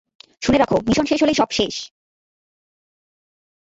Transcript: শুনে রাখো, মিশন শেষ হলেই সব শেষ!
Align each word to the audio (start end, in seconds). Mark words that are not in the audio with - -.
শুনে 0.41 0.57
রাখো, 0.57 0.75
মিশন 0.87 1.05
শেষ 1.05 1.19
হলেই 1.23 1.39
সব 1.41 1.49
শেষ! 1.51 1.75